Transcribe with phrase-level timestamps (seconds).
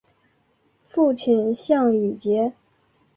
[0.83, 2.53] 父亲向以节。